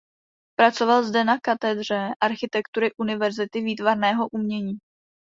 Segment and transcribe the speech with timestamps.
[0.55, 4.77] Pracoval zde na katedře architektury Univerzity výtvarného umění.